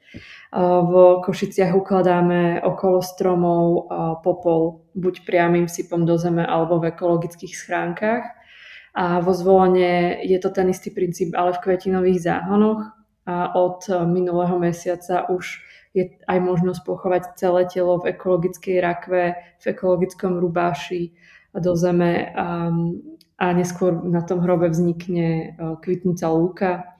V 0.54 0.92
Košiciach 1.26 1.74
ukladáme 1.74 2.62
okolo 2.62 3.02
stromov 3.02 3.90
popol 4.22 4.86
buď 4.94 5.26
priamým 5.26 5.66
sypom 5.66 6.06
do 6.06 6.14
zeme 6.14 6.46
alebo 6.46 6.78
v 6.78 6.94
ekologických 6.94 7.54
schránkach. 7.58 8.22
A 8.94 9.18
vo 9.18 9.34
zvolenie 9.34 10.22
je 10.22 10.38
to 10.38 10.54
ten 10.54 10.70
istý 10.70 10.94
princíp, 10.94 11.34
ale 11.34 11.50
v 11.58 11.62
kvetinových 11.66 12.22
záhonoch. 12.22 12.86
A 13.26 13.58
od 13.58 13.82
minulého 14.06 14.54
mesiaca 14.62 15.26
už 15.26 15.58
je 15.94 16.14
aj 16.30 16.38
možnosť 16.38 16.80
pochovať 16.86 17.22
celé 17.34 17.66
telo 17.66 17.98
v 17.98 18.14
ekologickej 18.14 18.78
rakve, 18.78 19.34
v 19.34 19.64
ekologickom 19.66 20.38
rubáši 20.38 21.14
do 21.54 21.74
zeme 21.74 22.30
a, 22.34 22.70
a 23.38 23.46
neskôr 23.54 23.94
na 24.06 24.22
tom 24.22 24.42
hrobe 24.42 24.70
vznikne 24.70 25.58
kvitnúca 25.82 26.26
lúka 26.30 26.93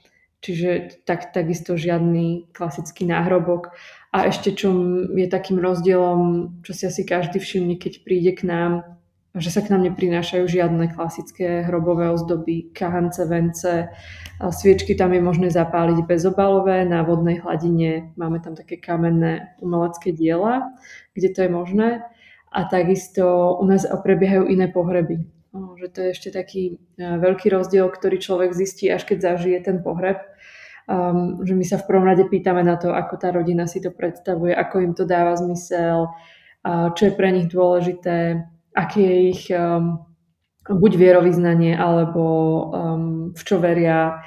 Čiže 0.44 1.00
tak, 1.08 1.32
takisto 1.32 1.72
žiadny 1.72 2.52
klasický 2.52 3.08
náhrobok. 3.08 3.72
A 4.12 4.28
ešte 4.28 4.52
čo 4.52 4.76
je 5.16 5.24
takým 5.24 5.56
rozdielom, 5.56 6.52
čo 6.60 6.76
si 6.76 6.84
asi 6.84 7.00
každý 7.08 7.40
všimne, 7.40 7.80
keď 7.80 8.04
príde 8.04 8.36
k 8.36 8.44
nám, 8.44 8.84
že 9.32 9.48
sa 9.48 9.64
k 9.64 9.72
nám 9.72 9.88
neprinášajú 9.88 10.44
žiadne 10.44 10.92
klasické 10.92 11.64
hrobové 11.64 12.12
ozdoby, 12.12 12.68
kahance, 12.76 13.24
vence. 13.24 13.88
Sviečky 14.38 14.92
tam 14.92 15.16
je 15.16 15.24
možné 15.24 15.48
zapáliť 15.48 16.04
bezobalové 16.04 16.84
na 16.84 17.00
vodnej 17.08 17.40
hladine. 17.40 18.12
Máme 18.20 18.44
tam 18.44 18.52
také 18.52 18.76
kamenné 18.76 19.56
umelecké 19.64 20.12
diela, 20.12 20.76
kde 21.16 21.32
to 21.32 21.40
je 21.40 21.50
možné. 21.50 21.88
A 22.52 22.68
takisto 22.68 23.56
u 23.58 23.64
nás 23.64 23.88
prebiehajú 23.88 24.44
iné 24.46 24.68
pohreby 24.68 25.24
že 25.54 25.88
to 25.88 25.98
je 26.02 26.08
ešte 26.10 26.28
taký 26.34 26.62
e, 26.74 26.74
veľký 26.98 27.46
rozdiel, 27.46 27.86
ktorý 27.86 28.18
človek 28.18 28.50
zistí, 28.50 28.90
až 28.90 29.06
keď 29.06 29.34
zažije 29.34 29.58
ten 29.62 29.78
pohreb. 29.86 30.18
Um, 30.84 31.40
že 31.40 31.56
my 31.56 31.64
sa 31.64 31.80
v 31.80 31.88
prvom 31.88 32.04
rade 32.04 32.28
pýtame 32.28 32.60
na 32.60 32.76
to, 32.76 32.92
ako 32.92 33.16
tá 33.16 33.32
rodina 33.32 33.64
si 33.64 33.80
to 33.80 33.88
predstavuje, 33.88 34.52
ako 34.52 34.84
im 34.84 34.92
to 34.92 35.08
dáva 35.08 35.32
zmysel, 35.32 36.12
uh, 36.12 36.92
čo 36.92 37.08
je 37.08 37.16
pre 37.16 37.32
nich 37.32 37.48
dôležité, 37.48 38.44
aké 38.76 39.00
je 39.00 39.20
ich 39.32 39.42
um, 39.48 40.04
buď 40.68 40.92
vierovýznanie, 41.00 41.72
alebo 41.72 42.22
um, 42.68 43.32
v 43.32 43.42
čo 43.48 43.56
veria, 43.64 44.20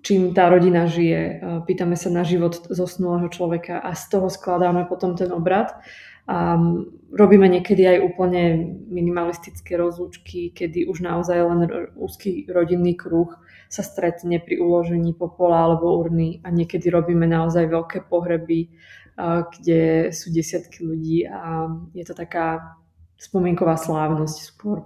čím 0.00 0.32
tá 0.32 0.48
rodina 0.48 0.88
žije. 0.88 1.22
Uh, 1.44 1.60
pýtame 1.68 1.92
sa 1.92 2.08
na 2.08 2.24
život 2.24 2.56
zosnulého 2.72 3.28
človeka 3.28 3.76
a 3.76 3.92
z 3.92 4.16
toho 4.16 4.32
skladáme 4.32 4.88
potom 4.88 5.12
ten 5.12 5.28
obrad. 5.28 5.76
A 6.26 6.58
robíme 7.14 7.46
niekedy 7.46 7.86
aj 7.86 8.02
úplne 8.02 8.74
minimalistické 8.90 9.78
rozlúčky, 9.78 10.50
kedy 10.50 10.90
už 10.90 11.06
naozaj 11.06 11.38
len 11.38 11.60
úzky 11.94 12.42
rodinný 12.50 12.98
kruh 12.98 13.30
sa 13.68 13.82
stretne 13.82 14.38
pri 14.38 14.62
uložení 14.62 15.12
popola 15.12 15.66
alebo 15.66 15.98
urny 15.98 16.40
a 16.44 16.50
niekedy 16.54 16.90
robíme 16.90 17.26
naozaj 17.26 17.66
veľké 17.66 17.98
pohreby, 18.06 18.70
kde 19.56 20.12
sú 20.12 20.28
desiatky 20.28 20.84
ľudí 20.84 21.24
a 21.24 21.72
je 21.96 22.04
to 22.04 22.12
taká 22.12 22.76
spomienková 23.16 23.80
slávnosť 23.80 24.38
skôr. 24.44 24.84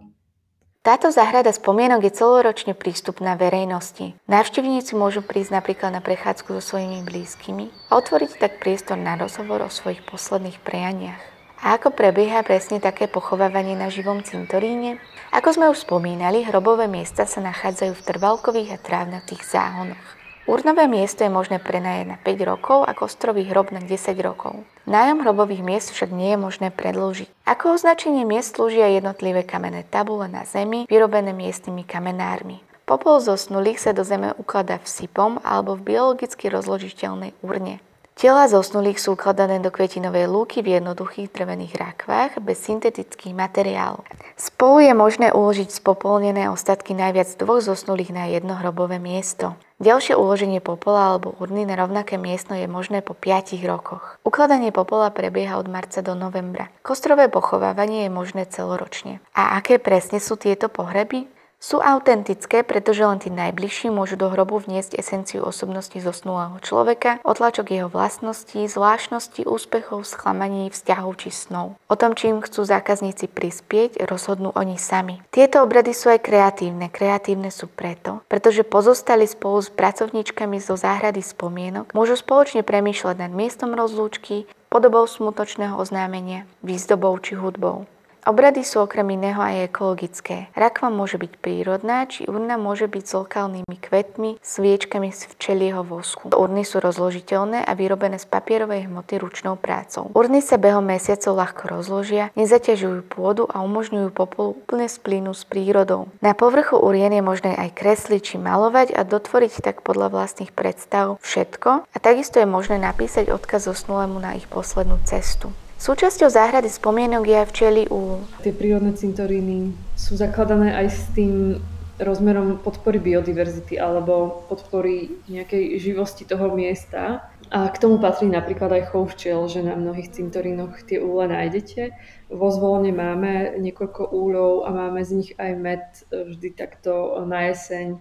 Táto 0.81 1.13
záhrada 1.13 1.53
spomienok 1.53 2.09
je 2.09 2.17
celoročne 2.25 2.73
prístupná 2.73 3.37
verejnosti. 3.37 4.17
Návštevníci 4.25 4.97
môžu 4.97 5.21
prísť 5.21 5.61
napríklad 5.61 5.93
na 5.93 6.01
prechádzku 6.01 6.57
so 6.57 6.63
svojimi 6.65 7.05
blízkymi 7.05 7.69
a 7.93 8.01
otvoriť 8.01 8.41
tak 8.41 8.65
priestor 8.65 8.97
na 8.97 9.13
rozhovor 9.21 9.61
o 9.61 9.69
svojich 9.69 10.01
posledných 10.09 10.57
prejaniach. 10.65 11.21
A 11.61 11.77
ako 11.77 11.93
prebieha 11.93 12.41
presne 12.41 12.81
také 12.81 13.05
pochovávanie 13.13 13.77
na 13.77 13.93
živom 13.93 14.25
cintoríne? 14.25 14.97
Ako 15.31 15.55
sme 15.55 15.71
už 15.71 15.87
spomínali, 15.87 16.43
hrobové 16.43 16.91
miesta 16.91 17.23
sa 17.23 17.39
nachádzajú 17.39 17.95
v 17.95 18.07
trvalkových 18.07 18.75
a 18.75 18.83
trávnatých 18.83 19.47
záhonoch. 19.47 20.03
Urnové 20.51 20.91
miesto 20.91 21.23
je 21.23 21.31
možné 21.31 21.63
prenajať 21.63 22.11
na 22.11 22.17
5 22.19 22.51
rokov 22.51 22.83
a 22.83 22.91
kostrový 22.91 23.47
hrob 23.47 23.71
na 23.71 23.79
10 23.79 23.95
rokov. 24.27 24.67
Nájom 24.91 25.23
hrobových 25.23 25.63
miest 25.63 25.95
však 25.95 26.11
nie 26.11 26.35
je 26.35 26.39
možné 26.43 26.69
predlžiť. 26.75 27.31
Ako 27.47 27.79
označenie 27.79 28.27
miest 28.27 28.59
slúžia 28.59 28.91
jednotlivé 28.91 29.47
kamenné 29.47 29.87
tabule 29.87 30.27
na 30.27 30.43
zemi, 30.43 30.91
vyrobené 30.91 31.31
miestnymi 31.31 31.87
kamenármi. 31.87 32.59
Popol 32.83 33.23
zosnulých 33.23 33.79
sa 33.79 33.95
do 33.95 34.03
zeme 34.03 34.35
ukladá 34.35 34.83
v 34.83 34.91
sypom 34.91 35.39
alebo 35.47 35.79
v 35.79 35.95
biologicky 35.95 36.51
rozložiteľnej 36.51 37.39
urne. 37.39 37.79
Tela 38.21 38.53
zosnulých 38.53 39.01
sú 39.01 39.17
ukladané 39.17 39.65
do 39.65 39.73
kvetinovej 39.73 40.29
lúky 40.29 40.61
v 40.61 40.77
jednoduchých 40.77 41.33
drevených 41.33 41.73
rakvách 41.73 42.45
bez 42.45 42.61
syntetických 42.69 43.33
materiálov. 43.33 44.05
Spolu 44.37 44.85
je 44.85 44.93
možné 44.93 45.33
uložiť 45.33 45.73
spopolnené 45.73 46.53
ostatky 46.53 46.93
najviac 46.93 47.33
dvoch 47.41 47.65
zosnulých 47.65 48.13
na 48.13 48.29
jedno 48.29 48.61
hrobové 48.61 49.01
miesto. 49.01 49.57
Ďalšie 49.81 50.21
uloženie 50.21 50.61
popola 50.61 51.17
alebo 51.17 51.33
urny 51.41 51.65
na 51.65 51.81
rovnaké 51.81 52.21
miesto 52.21 52.53
je 52.53 52.69
možné 52.69 53.01
po 53.01 53.17
5 53.17 53.57
rokoch. 53.65 54.21
Ukladanie 54.21 54.69
popola 54.69 55.09
prebieha 55.09 55.57
od 55.57 55.73
marca 55.73 56.05
do 56.05 56.13
novembra. 56.13 56.69
Kostrové 56.85 57.33
pochovávanie 57.33 58.05
je 58.05 58.13
možné 58.13 58.45
celoročne. 58.45 59.25
A 59.33 59.57
aké 59.57 59.81
presne 59.81 60.21
sú 60.21 60.37
tieto 60.37 60.69
pohreby? 60.69 61.25
Sú 61.61 61.77
autentické, 61.77 62.65
pretože 62.65 63.05
len 63.05 63.21
tí 63.21 63.29
najbližší 63.29 63.93
môžu 63.93 64.17
do 64.17 64.33
hrobu 64.33 64.65
vniesť 64.65 64.97
esenciu 64.97 65.45
osobnosti 65.45 65.93
zosnulého 66.01 66.57
človeka, 66.65 67.21
otlačok 67.21 67.69
jeho 67.69 67.93
vlastností, 67.93 68.65
zvláštnosti, 68.65 69.45
úspechov, 69.45 70.09
sklamaní, 70.09 70.73
vzťahov 70.73 71.21
či 71.21 71.29
snov. 71.29 71.77
O 71.93 72.01
tom, 72.01 72.17
či 72.17 72.33
im 72.33 72.41
chcú 72.41 72.65
zákazníci 72.65 73.29
prispieť, 73.29 74.09
rozhodnú 74.09 74.57
oni 74.57 74.81
sami. 74.81 75.21
Tieto 75.29 75.61
obrady 75.61 75.93
sú 75.93 76.09
aj 76.09 76.25
kreatívne. 76.25 76.89
Kreatívne 76.89 77.53
sú 77.53 77.69
preto, 77.69 78.25
pretože 78.33 78.65
pozostali 78.65 79.29
spolu 79.29 79.61
s 79.61 79.69
pracovníčkami 79.69 80.65
zo 80.65 80.81
záhrady 80.81 81.21
spomienok, 81.21 81.93
môžu 81.93 82.17
spoločne 82.17 82.65
premýšľať 82.65 83.21
nad 83.21 83.33
miestom 83.37 83.77
rozlúčky, 83.77 84.49
podobou 84.73 85.05
smutočného 85.05 85.77
oznámenia, 85.77 86.49
výzdobou 86.65 87.21
či 87.21 87.37
hudbou. 87.37 87.85
Obrady 88.31 88.63
sú 88.63 88.87
okrem 88.87 89.19
iného 89.19 89.43
aj 89.43 89.75
ekologické. 89.75 90.55
Rakva 90.55 90.87
môže 90.87 91.19
byť 91.19 91.43
prírodná, 91.43 92.07
či 92.07 92.31
urna 92.31 92.55
môže 92.55 92.87
byť 92.87 93.03
s 93.03 93.19
lokálnymi 93.19 93.75
kvetmi, 93.83 94.39
sviečkami 94.39 95.11
z 95.11 95.35
včelieho 95.35 95.83
vosku. 95.83 96.31
Urny 96.31 96.63
sú 96.63 96.79
rozložiteľné 96.79 97.67
a 97.67 97.73
vyrobené 97.75 98.23
z 98.23 98.31
papierovej 98.31 98.87
hmoty 98.87 99.19
ručnou 99.19 99.59
prácou. 99.59 100.15
Urny 100.15 100.47
sa 100.47 100.63
behom 100.63 100.87
mesiacov 100.87 101.43
ľahko 101.43 101.75
rozložia, 101.75 102.31
nezaťažujú 102.39 103.11
pôdu 103.11 103.51
a 103.51 103.67
umožňujú 103.67 104.15
popolu 104.15 104.55
úplne 104.63 104.87
splínu 104.87 105.35
s 105.35 105.43
prírodou. 105.43 106.07
Na 106.23 106.31
povrchu 106.31 106.79
urien 106.79 107.11
je 107.11 107.27
možné 107.27 107.59
aj 107.59 107.83
kresliť 107.83 108.23
či 108.23 108.37
malovať 108.39 108.95
a 108.95 109.03
dotvoriť 109.03 109.59
tak 109.59 109.83
podľa 109.83 110.07
vlastných 110.07 110.55
predstav 110.55 111.19
všetko 111.19 111.83
a 111.83 111.97
takisto 111.99 112.39
je 112.39 112.47
možné 112.47 112.79
napísať 112.79 113.27
odkaz 113.27 113.67
zosnulému 113.67 114.23
na 114.23 114.39
ich 114.39 114.47
poslednú 114.47 115.03
cestu. 115.03 115.51
Súčasťou 115.81 116.29
záhrady 116.29 116.69
spomienok 116.69 117.25
je 117.25 117.37
aj 117.41 117.47
včeli 117.57 117.83
úl. 117.89 118.21
Tie 118.45 118.53
prírodné 118.53 118.93
cintoríny 118.93 119.73
sú 119.97 120.13
zakladané 120.13 120.77
aj 120.77 120.87
s 120.93 121.09
tým 121.17 121.57
rozmerom 121.97 122.61
podpory 122.61 123.01
biodiverzity 123.01 123.81
alebo 123.81 124.45
podpory 124.53 125.09
nejakej 125.25 125.81
živosti 125.81 126.29
toho 126.29 126.53
miesta. 126.53 127.25
A 127.49 127.65
k 127.73 127.81
tomu 127.81 127.97
patrí 127.97 128.29
napríklad 128.29 128.77
aj 128.77 128.93
chov 128.93 129.17
včiel, 129.17 129.49
že 129.49 129.65
na 129.65 129.73
mnohých 129.73 130.13
cintorínoch 130.13 130.85
tie 130.85 131.01
úle 131.01 131.25
nájdete. 131.33 131.97
Vo 132.29 132.53
zvolne 132.53 132.93
máme 132.93 133.57
niekoľko 133.57 134.13
úľov 134.13 134.69
a 134.69 134.77
máme 134.77 135.01
z 135.01 135.11
nich 135.17 135.31
aj 135.41 135.53
med 135.57 135.85
vždy 136.13 136.61
takto 136.61 137.25
na 137.25 137.49
jeseň. 137.49 137.97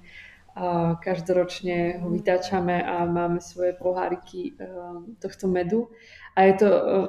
A 0.60 1.00
každoročne 1.00 2.04
ho 2.04 2.12
vytáčame 2.12 2.84
a 2.84 3.08
máme 3.08 3.40
svoje 3.40 3.72
poháriky 3.80 4.60
eh, 4.60 4.68
tohto 5.24 5.48
medu. 5.48 5.88
A 6.40 6.48
je 6.48 6.54
to 6.56 6.68
eh, 6.72 7.08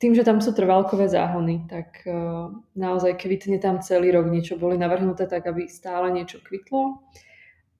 tým, 0.00 0.16
že 0.16 0.24
tam 0.24 0.40
sú 0.40 0.56
trvalkové 0.56 1.08
záhony, 1.08 1.64
tak 1.64 2.04
uh, 2.04 2.52
naozaj 2.76 3.16
kvitne 3.16 3.56
tam 3.56 3.80
celý 3.80 4.12
rok. 4.12 4.28
Niečo 4.28 4.60
boli 4.60 4.76
navrhnuté 4.76 5.24
tak, 5.24 5.48
aby 5.48 5.64
stále 5.64 6.12
niečo 6.12 6.44
kvitlo. 6.44 7.00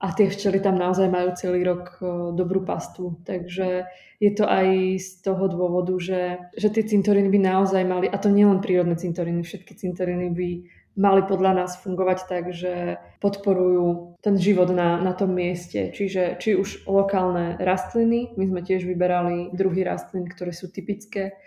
A 0.01 0.09
tie 0.13 0.33
včely 0.33 0.61
tam 0.61 0.81
naozaj 0.81 1.11
majú 1.11 1.37
celý 1.37 1.61
rok 1.69 2.01
uh, 2.01 2.33
dobrú 2.33 2.65
pastu. 2.65 3.21
Takže 3.29 3.85
je 4.25 4.31
to 4.33 4.49
aj 4.49 4.97
z 5.05 5.11
toho 5.21 5.45
dôvodu, 5.53 5.93
že, 6.01 6.41
že 6.57 6.73
tie 6.73 6.87
cintoriny 6.87 7.29
by 7.29 7.41
naozaj 7.45 7.83
mali, 7.85 8.07
a 8.09 8.17
to 8.17 8.33
nie 8.33 8.49
len 8.49 8.65
prírodné 8.65 8.97
cintoriny, 8.97 9.45
všetky 9.45 9.77
cintoriny 9.77 10.33
by 10.33 10.49
mali 10.95 11.23
podľa 11.27 11.53
nás 11.65 11.79
fungovať 11.83 12.19
tak, 12.31 12.55
že 12.55 13.03
podporujú 13.19 14.19
ten 14.23 14.39
život 14.39 14.71
na, 14.71 14.99
na 15.03 15.13
tom 15.13 15.35
mieste. 15.35 15.91
Čiže 15.91 16.39
či 16.39 16.55
už 16.55 16.87
lokálne 16.87 17.59
rastliny, 17.59 18.35
my 18.39 18.45
sme 18.47 18.61
tiež 18.63 18.87
vyberali 18.87 19.51
druhy 19.55 19.83
rastlín, 19.83 20.31
ktoré 20.31 20.55
sú 20.55 20.71
typické 20.71 21.39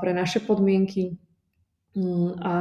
pre 0.00 0.12
naše 0.14 0.42
podmienky. 0.42 1.18
Mm, 1.96 2.38
a 2.44 2.54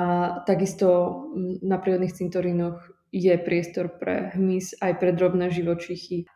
takisto 0.47 0.87
mm, 1.35 1.65
na 1.67 1.75
prírodných 1.75 2.15
cintorínoch 2.15 2.95
je 3.15 3.31
priestor 3.39 3.95
pre 3.95 4.35
hmyz 4.35 4.75
aj 4.83 4.99
pre 4.99 5.15
drobné 5.15 5.47
živočichy. 5.47 6.27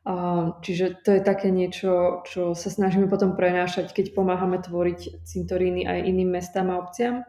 Čiže 0.63 1.03
to 1.03 1.19
je 1.19 1.21
také 1.27 1.51
niečo, 1.51 2.23
čo 2.23 2.55
sa 2.55 2.71
snažíme 2.71 3.11
potom 3.11 3.35
prenášať, 3.35 3.91
keď 3.91 4.15
pomáhame 4.15 4.63
tvoriť 4.63 5.27
cintoríny 5.27 5.83
aj 5.83 6.07
iným 6.07 6.39
mestám 6.39 6.71
a 6.71 6.79
obciam, 6.79 7.27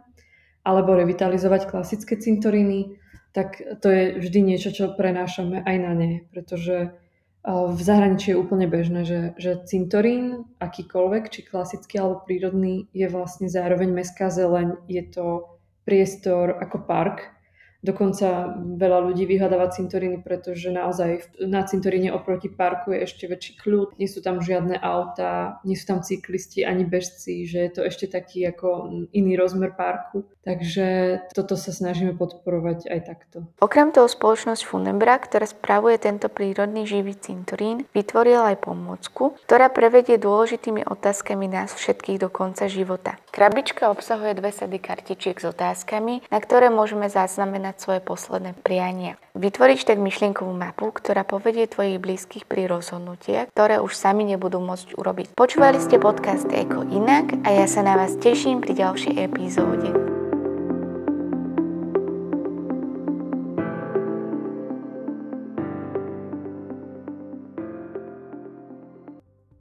alebo 0.66 0.92
revitalizovať 0.94 1.70
klasické 1.70 2.20
cintoríny, 2.20 3.00
tak 3.32 3.62
to 3.80 3.88
je 3.88 4.04
vždy 4.18 4.40
niečo, 4.42 4.74
čo 4.74 4.92
prenášame 4.92 5.62
aj 5.62 5.76
na 5.78 5.92
ne, 5.94 6.12
pretože 6.34 6.92
v 7.48 7.80
zahraničí 7.80 8.36
je 8.36 8.40
úplne 8.40 8.68
bežné, 8.68 9.08
že, 9.08 9.32
že 9.40 9.64
cintorín, 9.64 10.44
akýkoľvek, 10.60 11.32
či 11.32 11.40
klasický 11.48 11.96
alebo 11.96 12.20
prírodný, 12.20 12.92
je 12.92 13.08
vlastne 13.08 13.48
zároveň 13.48 13.96
mestská 13.96 14.28
zeleň. 14.28 14.76
Je 14.84 15.00
to 15.08 15.56
priestor 15.88 16.52
ako 16.60 16.84
park, 16.84 17.32
Dokonca 17.80 18.60
veľa 18.76 18.98
ľudí 19.08 19.24
vyhľadáva 19.24 19.72
cintoríny, 19.72 20.20
pretože 20.20 20.68
naozaj 20.68 21.40
na 21.40 21.64
cintoríne 21.64 22.12
oproti 22.12 22.52
parku 22.52 22.92
je 22.92 23.08
ešte 23.08 23.24
väčší 23.24 23.56
kľud. 23.56 23.96
Nie 23.96 24.04
sú 24.04 24.20
tam 24.20 24.44
žiadne 24.44 24.76
autá, 24.76 25.64
nie 25.64 25.80
sú 25.80 25.88
tam 25.88 26.04
cyklisti 26.04 26.60
ani 26.60 26.84
bežci, 26.84 27.48
že 27.48 27.58
je 27.64 27.70
to 27.72 27.80
ešte 27.88 28.12
taký 28.12 28.44
ako 28.44 28.92
iný 29.16 29.32
rozmer 29.40 29.72
parku. 29.72 30.28
Takže 30.40 31.20
toto 31.36 31.52
sa 31.56 31.68
snažíme 31.68 32.16
podporovať 32.16 32.88
aj 32.88 33.00
takto. 33.04 33.36
Okrem 33.60 33.92
toho 33.92 34.08
spoločnosť 34.08 34.64
Funembra, 34.64 35.20
ktorá 35.20 35.44
spravuje 35.44 36.00
tento 36.00 36.32
prírodný 36.32 36.88
živý 36.88 37.12
cintorín, 37.12 37.84
vytvorila 37.92 38.56
aj 38.56 38.64
pomôcku, 38.64 39.36
ktorá 39.44 39.68
prevedie 39.68 40.16
dôležitými 40.16 40.88
otázkami 40.88 41.44
nás 41.44 41.76
všetkých 41.76 42.24
do 42.24 42.32
konca 42.32 42.72
života. 42.72 43.20
Krabička 43.36 43.92
obsahuje 43.92 44.32
dve 44.36 44.48
sady 44.48 44.80
kartičiek 44.80 45.36
s 45.36 45.44
otázkami, 45.44 46.24
na 46.32 46.38
ktoré 46.40 46.72
môžeme 46.72 47.12
zaznamenať 47.12 47.69
zaznamenať 47.70 47.76
svoje 47.78 48.00
posledné 48.02 48.52
priania. 48.66 49.14
Vytvoriť 49.38 49.86
tak 49.86 49.98
myšlienkovú 50.02 50.50
mapu, 50.50 50.90
ktorá 50.90 51.22
povedie 51.22 51.70
tvojich 51.70 52.02
blízkych 52.02 52.44
pri 52.50 52.66
rozhodnutiach, 52.66 53.54
ktoré 53.54 53.78
už 53.78 53.94
sami 53.94 54.26
nebudú 54.26 54.58
môcť 54.58 54.98
urobiť. 54.98 55.26
Počúvali 55.38 55.78
ste 55.78 56.02
podcast 56.02 56.50
Eko 56.50 56.82
inak 56.90 57.46
a 57.46 57.54
ja 57.54 57.66
sa 57.70 57.86
na 57.86 57.94
vás 57.94 58.18
teším 58.18 58.58
pri 58.58 58.74
ďalšej 58.74 59.14
epizóde. 59.16 60.19